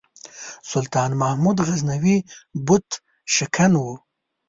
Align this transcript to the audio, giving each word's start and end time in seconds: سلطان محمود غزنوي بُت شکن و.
سلطان 0.71 1.09
محمود 1.21 1.57
غزنوي 1.67 2.17
بُت 2.65 2.89
شکن 3.35 3.71
و. 3.83 3.85